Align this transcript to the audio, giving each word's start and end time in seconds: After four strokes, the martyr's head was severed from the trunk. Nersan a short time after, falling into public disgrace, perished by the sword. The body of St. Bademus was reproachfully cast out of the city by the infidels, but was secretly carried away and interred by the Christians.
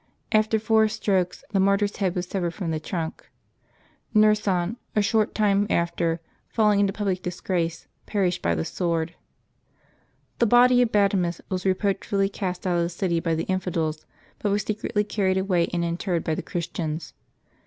After 0.31 0.57
four 0.57 0.87
strokes, 0.87 1.43
the 1.51 1.59
martyr's 1.59 1.97
head 1.97 2.15
was 2.15 2.25
severed 2.25 2.55
from 2.55 2.71
the 2.71 2.79
trunk. 2.79 3.29
Nersan 4.15 4.77
a 4.95 5.01
short 5.03 5.35
time 5.35 5.67
after, 5.69 6.19
falling 6.47 6.79
into 6.79 6.91
public 6.91 7.21
disgrace, 7.21 7.85
perished 8.07 8.41
by 8.41 8.55
the 8.55 8.65
sword. 8.65 9.13
The 10.39 10.47
body 10.47 10.81
of 10.81 10.89
St. 10.91 10.91
Bademus 10.93 11.39
was 11.49 11.67
reproachfully 11.67 12.29
cast 12.29 12.65
out 12.65 12.77
of 12.77 12.81
the 12.83 12.89
city 12.89 13.19
by 13.19 13.35
the 13.35 13.43
infidels, 13.43 14.03
but 14.39 14.49
was 14.51 14.63
secretly 14.63 15.03
carried 15.03 15.37
away 15.37 15.67
and 15.71 15.85
interred 15.85 16.23
by 16.23 16.33
the 16.33 16.41
Christians. 16.41 17.13